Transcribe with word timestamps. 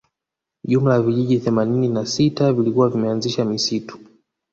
Jumla 0.63 0.93
ya 0.93 1.01
vijiji 1.01 1.39
themanini 1.39 1.87
na 1.87 2.05
sita 2.05 2.53
vilikuwa 2.53 2.89
vimeanzisha 2.89 3.45
misitu 3.45 3.97